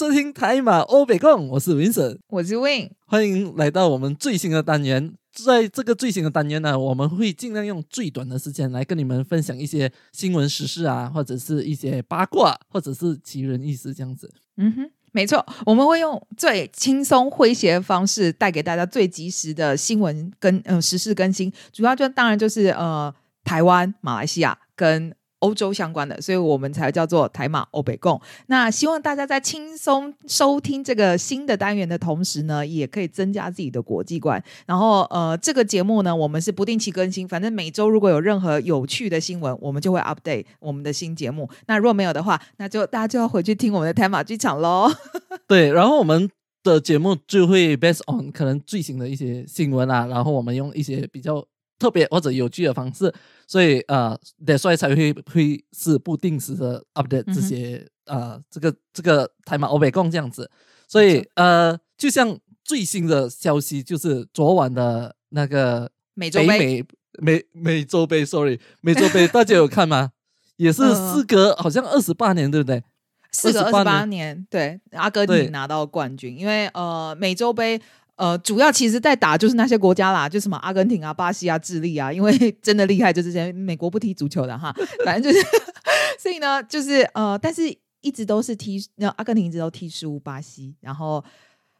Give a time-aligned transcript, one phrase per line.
[0.00, 5.12] 收听台马欧北共，我是 Vincent，我是 Win，欢迎来到我们最新的单元。
[5.30, 14.32] 在这个最新的单元呢，我们会尽量用最短的时间来跟你们分享一些新闻时事啊，或者是一些八卦，或者是奇人异事这样子。
[14.56, 25.14] 嗯哼，没错，我们会用最轻松诙谐的方式带给大家最及时的新闻跟呃时事更新，主要就当然就是呃台湾、马来西亚跟。
[25.40, 28.20] 欧洲相关的，所以我们才叫做台马欧北共。
[28.46, 34.42] 那希望大家在轻松收听这个新的单元的同时呢，也可以增加自己的国际观。
[34.66, 41.48] 然后，呃，这个节目呢，我们是不定期更新，反正每周如果有任何有趣的新闻，我们就会 update 我们的新节目。
[41.66, 44.90] 那如果没有的话，那就大家就要回去听我们的台马剧场喽。
[45.48, 46.30] 对，然后我们
[46.62, 51.44] 的节目就会 based on 可能最新的一些新闻啊，然后我们用一些比较。
[51.80, 53.12] 特别或者有趣的方式，
[53.46, 54.16] 所以呃，
[54.58, 60.50] 所以才会会是不定时的 update 这些呃，这个这个台马欧北共这样子。
[60.86, 66.84] 所以呃，就像最新的消息，就是昨晚的那个美洲杯，
[67.18, 70.12] 美美洲杯，sorry，美洲杯，大家有看吗？
[70.56, 72.84] 也是四隔好像二十八年，对不对？
[73.32, 77.80] 四隔二十八年，对，阿根廷拿到冠军，因为呃，美洲杯。
[78.20, 84.70] 呃，主要其实在打就是那些国家啦，就什么阿根廷啊、巴西啊、智利啊，因为真的厉害，就是些美国不踢足球的哈，
[85.04, 85.46] 反正就是，
[86.20, 87.62] 所以呢，就是呃，但是
[88.02, 91.24] 一直都是踢，那阿根廷一直都踢输巴西，然后。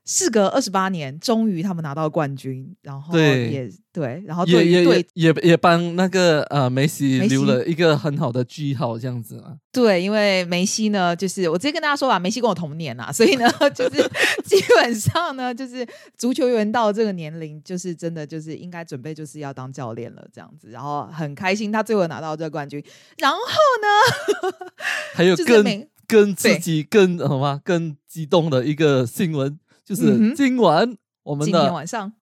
[0.05, 9.55] 事隔二十八年，终于他们拿到冠军，然后也对，然后也也也也帮那个呃梅西留了一个很好的句号，这样子啊。
[9.71, 14.03] 对，因为梅西呢，就是我直接跟大家说吧，梅西跟我同年啊，所以呢， 就是
[14.45, 20.71] 基本上呢，就是足球员到这个年龄，就是真的就是应该准备就是要当教练了，这样子。
[20.71, 22.83] 然后很开心，他最后拿到这个冠军。
[23.19, 24.59] 然后呢，
[25.15, 27.61] 还有更更自己、更什么？
[27.65, 29.59] 更激动的一个新闻。
[29.91, 32.13] 就是今晚我们的晚上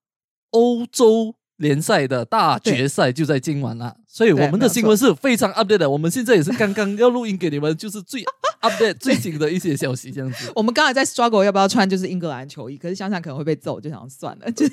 [0.53, 5.91] 欧洲联赛的大决赛就在今晚了，所以我们的新闻是非常 update 的。
[5.91, 8.25] 我们现在也是刚刚要录音给你们，就是最
[8.62, 10.51] update 最新的一些消息这样子。
[10.56, 14.50] 我们刚才在 struggle 要不要穿就是英格兰球衣，可是想想可能会被揍，就想算了。
[14.53, 14.65] 就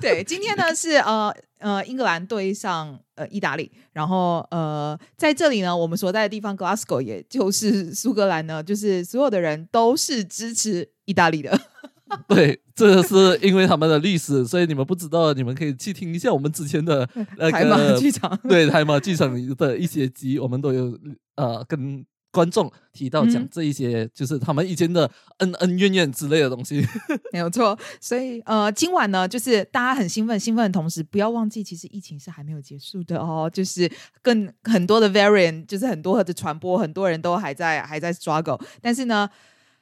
[0.00, 11.58] 对，今天呢是呃呃英格兰对上呃意大利，然后呃在这里呢我们所在的地方 Glasgow 也就是苏格兰呢，就是所有的人都是支持意大利的。
[12.26, 20.98] 对，这是因为他们的历史，所以你们不知道，你们可以去听一下我们之前的 那个马剧场， 对，海马剧场的一些集，我们都有
[21.36, 26.86] 呃跟观众提到讲这一些，就是他们以前的恩恩怨怨之类的东西，
[27.32, 27.76] 没有错。
[28.00, 33.90] 所以呃，今晚呢，就是大家很兴奋，兴奋的同时，不要忘记，其实疫情是还没有结束的哦，就是
[34.22, 39.28] 更很多的 variant，就是很多的传播，很多人都还在还在 struggle，但是呢，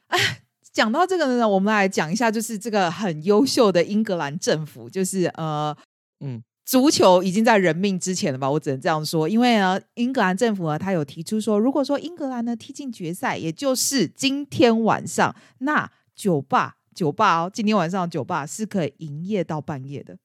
[0.09, 0.41] 哎。
[0.77, 5.75] 讲到这个呢，我们来讲一下，就是这个很优秀的英格兰政府，就是呃，
[6.21, 8.51] 嗯，足球已经在人命之前了吧？
[8.51, 20.19] 我只能这样说，因为呢，英格兰政府呢，他有提出说，如果说英格兰呢踢进决赛，也就是今天晚上，那酒吧酒吧哦，今天晚上酒吧是可以营业到半夜的。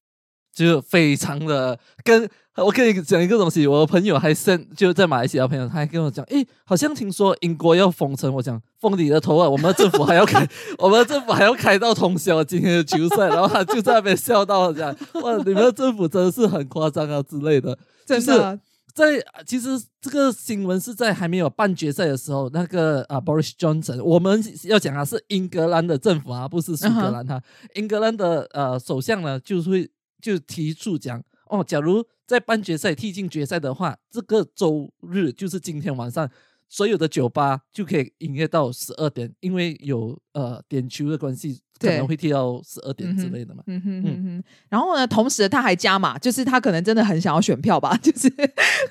[0.53, 10.45] 就非常的跟我跟你讲一个东西，我的朋友还是就在马来西亚朋友，他还跟我讲，诶，好像听说英国要封城，我讲封你的头啊，我们的政府还要开，
[10.77, 18.59] 我们的政府还要开到通宵今天的球赛，然后他就在那边笑到讲，哇，你们的政府真的是很夸张啊之类的，就是。
[18.93, 19.05] 在
[19.45, 19.69] 其实
[20.01, 27.41] 这个新闻是在还没有半决赛的时候，那个啊，Boris Johnson，我们要讲啊，是英格兰的政府啊，不是苏格兰哈，
[27.75, 29.89] 英格兰的呃首相呢，就会。
[30.21, 36.29] 就提出讲哦，假如在半决赛踢进决赛的话，这个周日就是今天晚上，
[36.69, 43.63] 所有的酒吧就可以营业到十二点，因为有呃点球的关系，可能会踢到十二点之类的嘛。
[43.67, 44.43] 嗯哼嗯哼。
[44.69, 48.29] 然后呢，同时他还加码，就是他可能真的很想要选票吧， 就是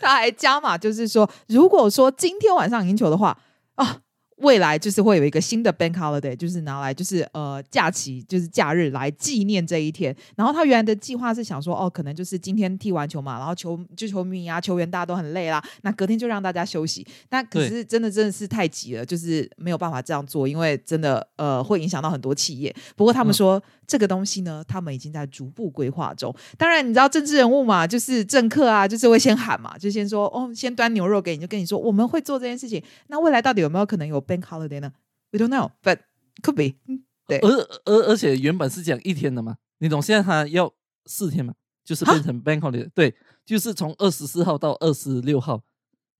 [0.00, 3.40] 他还加码，就是说，如果说今天晚上赢球的话
[3.76, 4.02] 啊。
[4.40, 10.14] 未来就是会有一个新的 bank holiday，就是拿来就是呃假期，就是假日来纪念这一天。
[10.37, 17.06] 然后他原来的计划是想说，哦，可能就是今天踢完球嘛，然后球就球迷啊、球员大家都很累啦，那隔天就让大家休息。
[17.31, 22.75] 那可是真的真的是太急了，就是没有办法这样做，因为真的呃会影响到很多企业。
[22.96, 26.34] 不过他们说这个东西呢，他们已经在逐步规划中。
[26.56, 32.82] 当然你知道政治人物嘛，就是政客啊，就是会先喊嘛，就先说哦，先端牛肉给你，就跟你说我们会做这件事情。
[33.08, 34.92] 那未来到底有没有可能有？Bank holiday 呢
[35.32, 35.98] ？We don't know, but
[36.42, 36.76] could be。
[37.26, 37.48] 对，而
[37.84, 40.00] 而而且原本是讲一天的嘛，你懂？
[40.00, 40.72] 现在他要
[41.06, 41.54] 四天嘛，
[41.84, 42.88] 就是变成 Bank holiday。
[42.94, 45.62] 对，就是从二十四号到二十六号，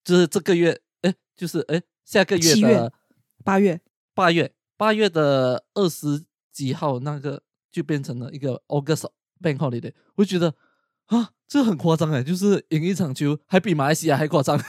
[0.04, 2.92] 就是这个月，哎，就是哎，下个月的
[3.44, 3.80] 八月，
[4.14, 7.42] 八月，八月的二十几号那个
[7.72, 9.06] 就变成了一个 August
[9.42, 10.54] Bank Holiday，我就觉得
[11.06, 14.60] 啊，这很夸张哎，就是赢一场球还比马来西亚还夸张。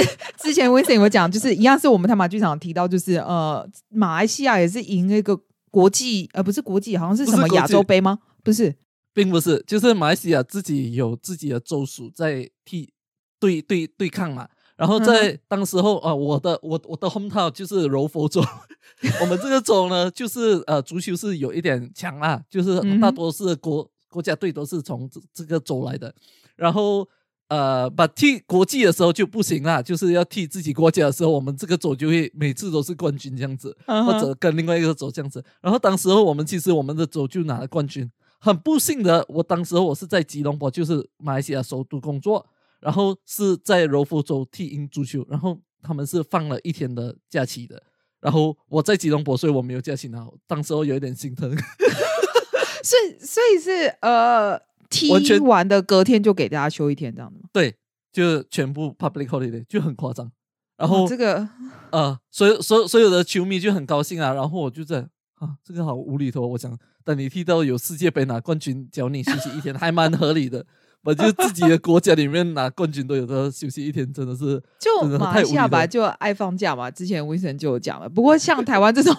[0.00, 0.16] 有之
[0.48, 5.38] 之前 Vincent 有讲，就是一样是我们台马剧场提到，就是呃，马来西亚也是赢那个
[5.70, 8.18] 国际，呃，不是国际，好像是什么亚洲杯吗？
[8.42, 8.74] 不是，
[9.12, 12.92] 并不是，就是马来西亚自己有自己的州属在替
[13.40, 14.48] 对对对抗嘛。
[14.76, 18.42] 然后在当时候啊，我的我我的 home town 就是柔佛州，
[19.22, 26.14] 我们这个州呢，就是呃足球是有一点强啊，就是大多是国国家队都是从这这个州来的。
[26.56, 27.08] 然后
[27.48, 35.44] 呃，把替国际的时候就不行啦，就是要替自己国家的时候，我们这个组就会每次都是冠军这样子，或者跟另外一个组这样子。
[35.60, 42.44] 然后当时候我们其实我们的组就拿了冠军，很不幸的，我当时候我是在吉隆坡，就是马来西亚首都工作。
[42.78, 47.82] 然后是在柔佛州踢英足球，然后他们是放了一天的假期的，
[48.20, 51.50] 然后我在吉隆坡，所以我没有假期拿，当时候有一点心疼。
[52.84, 54.60] 所以，所以是呃，
[54.90, 57.48] 踢完的隔天就给大家休一天这样的吗？
[57.52, 57.74] 对，
[58.12, 60.30] 就全部 public holiday 就很夸张。
[60.76, 61.48] 然后这个
[61.90, 64.32] 呃，所有所所有的球迷就很高兴啊。
[64.32, 65.00] 然后我就在
[65.36, 66.46] 啊，这个好无厘头。
[66.46, 70.66] 我想等你踢到有世界杯拿冠军，叫你休息一天，还蛮合理的。
[71.02, 76.90] 我就自己的国家里面拿冠军都有的休息一天，真的是就马来西亚吧，就爱放假嘛。
[76.90, 79.14] 之前威森就有讲了，不过像台湾这种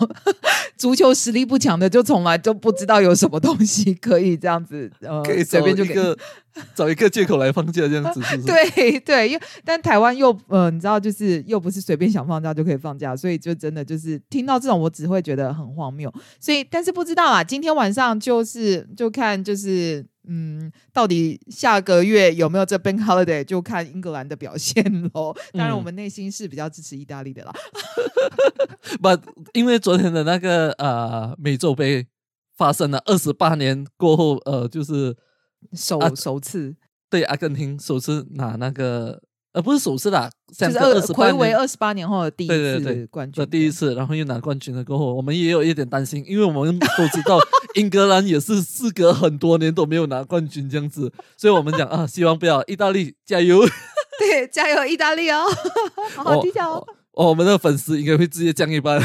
[0.77, 6.17] 足球实力不强的，就从来就不知道有什么东西可以这样子呃，随便就一个
[6.75, 8.47] 找一个借口来放假这样子，是不是？
[8.73, 16.13] 对对，因为但台湾又呃，你知道，就是又不是随便想放假就可以放假，所以就真的就是听到这种，我只会觉得很荒谬。
[16.39, 20.05] 所以，但是不知道啊，今天晚上就是就看就是。
[20.29, 24.83] 嗯，到底下个月有没有这 Bank Holiday 就看英格兰的表现
[25.13, 25.33] 喽。
[25.53, 27.53] 当然，我们内心是比较支持意大利的啦。
[29.01, 29.07] 不，
[29.53, 32.05] 因为昨天的那个呃美洲杯
[32.57, 35.15] 发生了二十八年过后，呃，就是
[35.73, 36.75] 首首次
[37.09, 39.21] 对阿根廷首次拿那个。
[39.53, 47.39] 呃，不是首次啦，就是二回为二十八年后的第一次冠军，第一次，然后又拿冠军了过后，我们也有一点担心，因为我们都知道
[47.73, 53.61] 英格兰也是事隔很多年都没有拿冠军这样子，所以我们讲啊，希望不要意大利加油，
[54.19, 55.43] 对，加油意大利哦，
[56.13, 56.73] 好好低调
[57.13, 59.01] 哦，我们的粉丝应该会直接降一半。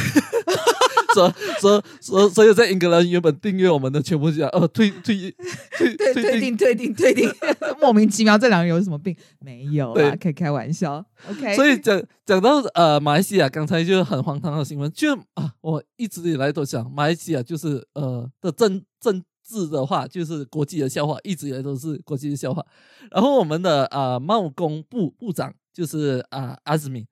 [1.15, 5.35] 说说说，所有在英格兰原本订阅我们的全部讲，呃，退退
[5.77, 7.31] 退退订退订退订，
[7.81, 9.17] 莫名其妙，这两个人有什么病？
[9.41, 11.05] 没有啦，可以开玩笑。
[11.29, 22.65] OK，所以讲讲到呃，马来西亚刚才就很荒唐的新闻，就啊，我一直以来都想马来西亚就是呃的政政治的话，就是国际的笑话，一直以来都是国际的笑话。
[23.11, 27.07] 然后我们的啊贸工部部长就是啊阿兹米，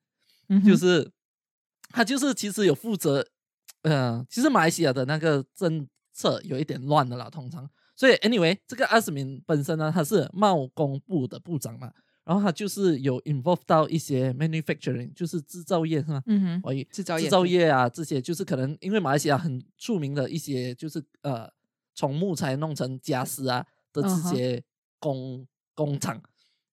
[0.65, 1.09] 就是
[1.89, 3.27] 他就是其实有负责。
[3.83, 7.69] 嗯，其实马来西亚的那个政策有一点乱的啦，通常。
[7.95, 11.91] 所以，anyway，这个阿斯敏本身呢，他是贸工部的部长嘛，
[12.23, 16.23] 然后他就是有 involve 到一些 manufacturing，就是制造业是吗？
[16.25, 21.47] 嗯哼，制造业、制造业啊，这些就是可能因为马来西亚很著名的一些，就是呃，
[21.93, 23.63] 从木材弄成家私啊
[23.93, 24.63] 的这些
[24.99, 25.45] 工
[25.75, 26.21] 工厂。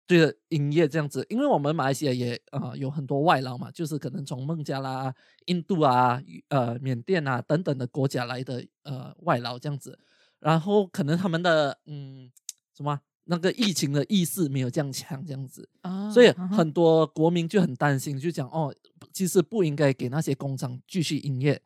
[0.09, 9.99] 对的，营业这样子，因为我们马来西亚也啊有很多外劳嘛，就是可能从孟加拉、印度啊、呃缅甸啊等等的国家来的呃外劳这样子，
[10.41, 12.33] 然后可能他们的嗯
[12.75, 18.75] 什么那个疫情的意识没有这样强这样子，啊所以很多国民就很担心，就讲哦，
[19.13, 21.61] 其实不应该给那些工厂继续营业。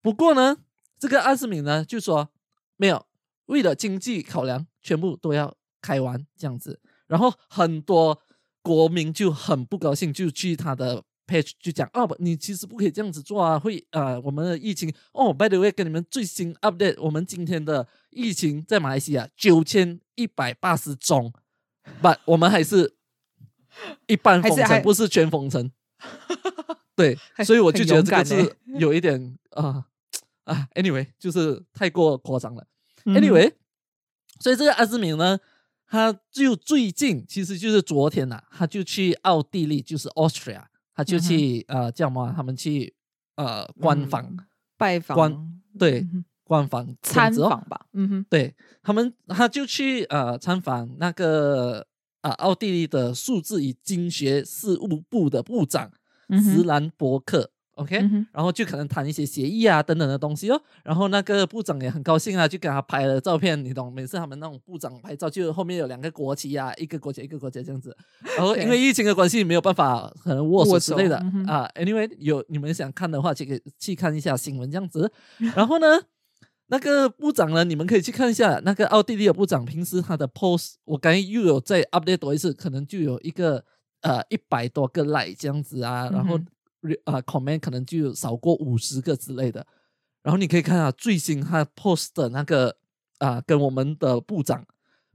[0.00, 0.56] 不过呢，
[0.96, 2.30] 这个阿斯敏呢就说
[2.76, 3.04] 没有，
[3.46, 6.78] 为了经济考量，全部都要开完这样子。
[7.10, 8.16] 然后很多
[8.62, 21.32] 国民就很不高兴，就去他的 page 就讲哦，你其实不可以这样子做啊，会呃，我们的疫情哦，by the way，跟你们最新 update，我们今天的疫情在马来西亚九千一百八十宗，
[22.00, 22.94] 不，我们还是
[24.06, 25.68] 一半封城，不是全封城。
[26.94, 29.86] 对，所以我就觉得这个是有一点啊
[30.44, 32.64] 啊，anyway，就是太过夸张了。
[33.06, 33.52] anyway，
[34.38, 35.40] 所以这个阿兹敏呢。
[35.90, 40.62] 他就最近，其实就是昨天呐，他就去奥地利，就是 Austria，
[40.94, 42.32] 他就去呃叫什么？
[42.36, 42.94] 他们去
[43.34, 44.36] 呃官方
[44.78, 46.06] 拜访，官对
[46.44, 48.54] 官方参访吧，嗯哼，对
[48.84, 51.84] 他们，他就去呃参访那个
[52.20, 55.90] 啊奥地利的数字与经学事务部的部长
[56.44, 60.62] 斯兰伯克，OK，、嗯然后就可能谈一些协议啊等等的东西哦。
[60.84, 63.92] 然后那个部长也很高兴啊，就给他拍了照片，你懂？
[63.92, 67.96] 每次他们那种部长拍照，就后面有两个国旗啊，一个国家一个国家这样子。
[68.36, 71.70] 然后因为疫情的关系，没有办法可能握手之类的嗯啊。
[71.74, 75.10] Anyway，有你们想看的话，就可以去看一下新闻这样子。
[75.54, 75.86] 然后呢？
[76.72, 77.64] 那个部长呢？
[77.64, 83.64] 你们可以去看一下那个奥地利的部长，平时他的 post，我刚才又有在 update 多一次，可能就有一个
[84.02, 86.38] 呃一百多个 like 这样子啊，然后
[86.82, 89.66] 嗯啊、comment 可能就少过五十个之类的。
[90.22, 92.76] 然后你可以看啊，最新他 post 的那个
[93.18, 94.66] 啊、跟我们的部长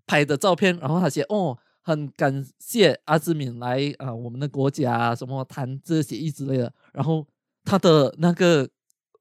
[0.06, 6.74] 拍的照片，然后他写哦，很感谢阿兹敏来啊、我们的国家什么谈这协议之类的。
[6.92, 7.28] 然后
[7.64, 8.68] 他的那个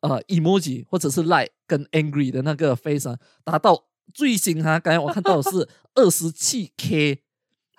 [0.01, 7.23] 呃 emoji 或者是 like 跟 angry 的那个 face，达到最新哈，刚才我看到的是二十七 k，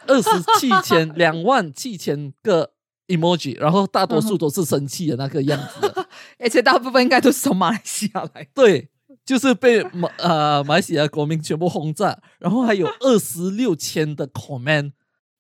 [0.05, 0.29] 二十
[0.60, 2.75] 七千两万七千个
[3.07, 6.05] emoji，然后大多数都是生气的那个样子。
[6.39, 8.50] 而且大部分应该都是从马来西亚来的。
[8.53, 8.89] 对，
[9.25, 14.91] 就是被马呃马来西亚国民全部轰炸，然后还有二十六千的 comment，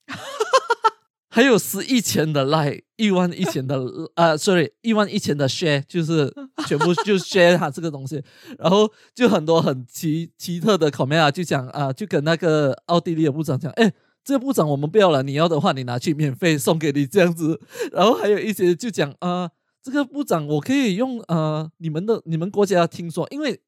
[1.29, 3.77] 还有十一千的 like，一万一千的
[4.15, 6.33] 呃，sorry，一万一千的 share，就是
[6.67, 8.23] 全部就 share 他这个东西，
[8.57, 13.91] 然后就很多很奇奇特的 comment 啊，就讲啊、就跟那个奥地利的部长讲，哎。
[14.25, 17.61] 这个部长我们不要了，你要的话你拿去免费送给你这样子。
[17.91, 19.47] 然后还有一些就讲啊、
[19.83, 23.61] 这个部长我可以用呃你们的你们国家听说，因为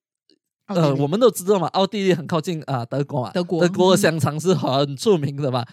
[0.65, 5.63] 呃我们都知道嘛，奥地利很靠近啊、德国嘛，德国德国香肠是很出名的嘛。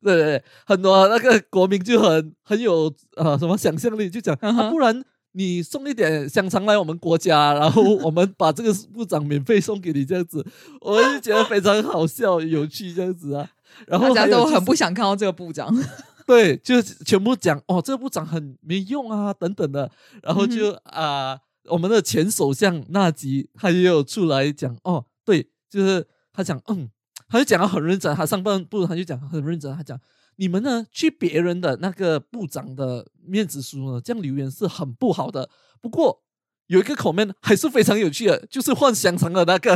[0.00, 10.46] 对对对，很多那个国民就很很有呃什么想象力，就讲、啊，不然你送一点香肠来我们国家，然后我们把这个部长免费送给你，这样子，
[10.82, 13.50] 我就觉得非常好笑有趣这样子啊。
[13.86, 15.74] 然后大家都很不想看到这个部长。
[16.26, 19.90] 对，就全部讲哦，这个部长很没用啊，等等的，
[20.22, 26.90] 然后就啊、我们的前首相纳吉他也有出来讲哦，对，就是他讲嗯，
[27.28, 29.98] 他就讲的很认真，他上半部他就讲很认真，他讲
[30.36, 35.48] 你们呢去别人的那个部长的面子书呢，这样留言是很不好的，
[35.80, 36.22] 不过。
[36.68, 39.74] 有一个 comment 还是非常有趣的，就是换香肠的那个，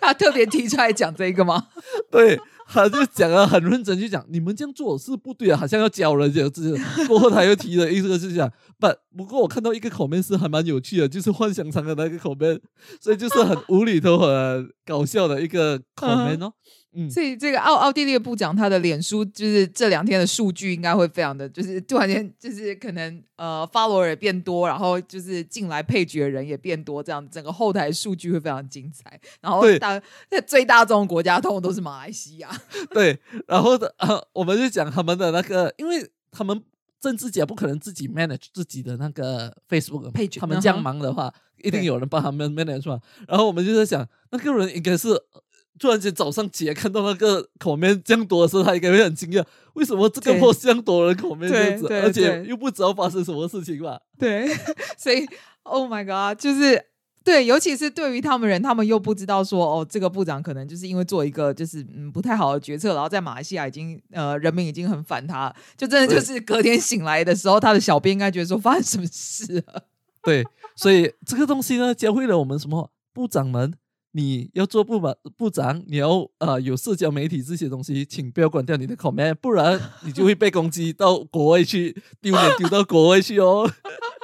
[0.00, 1.68] 他特别提出来讲这个吗？
[2.10, 2.40] 对，
[2.72, 6.78] 他就讲啊很认真，就讲你们这样做是不对啊，好像要教人这样子。
[7.08, 8.86] 过后他又提了一个，就是讲不，
[9.16, 12.60] 不过我看到一个口面是还蛮有趣的，就是换香肠的那个口面，
[13.00, 16.52] 所以就是很无厘头、很搞笑的一个口面哦。
[16.92, 29.20] 嗯，所以这个奥奥地利的部长，他的脸书就是这两天的数据应该会非常的，就是突然间就是可能呃 follower 也变多，然后就是进来配角的人也变多，这样整个后台数据会非常精彩。
[29.40, 30.00] 然后对大
[30.46, 32.50] 最大众国家通通都是马来西亚，
[32.90, 36.60] 对，然后的啊，我们就讲他们的那个，因为他们
[37.00, 41.32] 政治家不可能自己 manage 自己的那个 Facebook Page，他们这样忙的话，
[41.62, 43.00] 一定有人帮他们 manage 嘛。
[43.28, 45.42] 然后我们就在想，那个人应该是呃
[45.80, 53.98] 突然间早上起来看到那个口面这样多的时候，他应该会很惊讶，为什么这个对 post 这样多人口面这样子，而且又不知道发生什么事情吧？
[54.16, 54.46] 对，
[54.96, 55.26] 所以
[55.64, 56.84] Oh my God，就是。
[57.22, 69.82] 对，尤其是对于他们人，他们又不知道说哦，这个部长可能就是因为做一个就是嗯不太好的决策，然后在马来西亚已经呃人民已经很反他，就真的就是隔天醒来的时候，他的小编应该觉得说发生什么事了。
[70.22, 70.42] 对，
[70.74, 72.90] 所以这个东西呢，教会了我们什么？
[73.12, 73.74] 部长们，
[74.12, 83.70] 你要做部门，部长你要啊有社交媒体这些东西，请不要关掉你的 comment，不然你就会被攻击到国外去，丢脸丢到国外去哦。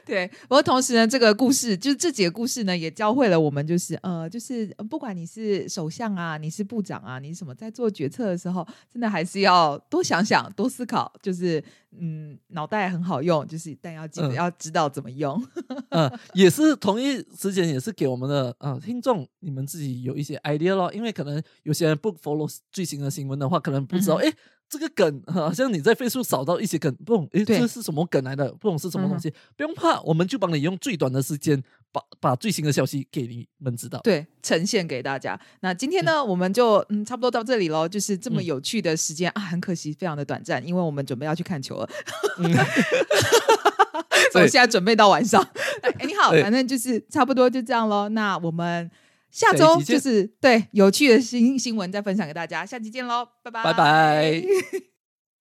[0.06, 11.62] 对，不过同时呢，这个故事就是这几个故事呢，也教会了我们，就是呃，就是呃不管你是首相啊，你是部长啊，你什么，在做决策的时候，真的还是要多想想，多思考，就是
[11.98, 15.40] 嗯，脑袋很好用，就是但要记得嗯要知道怎么用。
[15.90, 20.90] 嗯，也是同一时间，也是给我们的啊、呃听众，你们自己有一些 idea 咯。
[20.92, 24.32] 因为可能有些人不 follow 最新的新闻的话，可能不知道，嗯哎、
[24.70, 28.50] 这个梗 好像你在 Facebook 扫到一些梗，不懂，哎，对这是什么梗来的？
[28.52, 31.60] 不懂是什么东西，不用怕，我们就帮你用最短的时间
[31.90, 33.98] 把把最新的消息给你们知道。
[34.04, 35.38] 对，呈现给大家。
[35.60, 37.88] 那今天呢，我们就嗯差不多到这里喽。
[37.88, 41.88] 就是这么嗯有趣的时间、啊，很可惜，非常的短暂，因为我们准备要去看球了。
[42.38, 42.52] 嗯，
[44.32, 45.42] 从现在准备到晚上。
[45.82, 48.08] 哎，你好，反正就是差不多就这样喽。
[48.10, 48.88] 那我们
[49.30, 54.42] 下周就是对有趣的新新闻再分享给大家，下期见喽，拜拜，拜拜。